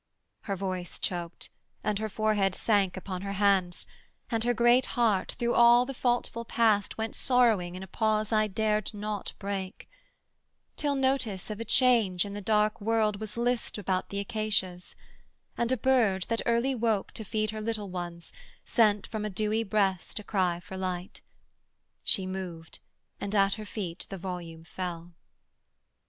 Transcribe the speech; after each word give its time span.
Her 0.45 0.55
voice 0.55 0.97
choked, 0.97 1.51
and 1.83 1.99
her 1.99 2.09
forehead 2.09 2.55
sank 2.55 2.97
upon 2.97 3.21
her 3.21 3.33
hands, 3.33 3.85
And 4.31 4.43
her 4.43 4.51
great 4.55 4.87
heart 4.97 5.33
through 5.37 5.53
all 5.53 5.85
the 5.85 5.93
faultful 5.93 6.43
Past 6.43 6.97
Went 6.97 7.15
sorrowing 7.15 7.75
in 7.75 7.83
a 7.83 7.87
pause 7.87 8.31
I 8.31 8.47
dared 8.47 8.95
not 8.95 9.33
break; 9.37 9.87
Till 10.75 10.95
notice 10.95 11.51
of 11.51 11.59
a 11.59 11.65
change 11.65 12.25
in 12.25 12.33
the 12.33 12.41
dark 12.41 12.81
world 12.81 13.17
Was 13.19 13.35
lispt 13.35 13.77
about 13.77 14.09
the 14.09 14.17
acacias, 14.17 14.95
and 15.55 15.71
a 15.71 15.77
bird, 15.77 16.23
That 16.29 16.41
early 16.47 16.73
woke 16.73 17.11
to 17.11 17.23
feed 17.23 17.51
her 17.51 17.61
little 17.61 17.91
ones, 17.91 18.33
Sent 18.63 19.05
from 19.05 19.23
a 19.23 19.29
dewy 19.29 19.63
breast 19.63 20.17
a 20.17 20.23
cry 20.23 20.59
for 20.61 20.77
light: 20.77 21.21
She 22.03 22.25
moved, 22.25 22.79
and 23.19 23.35
at 23.35 23.53
her 23.53 23.67
feet 23.67 24.07
the 24.09 24.17
volume 24.17 24.63
fell. 24.63 25.13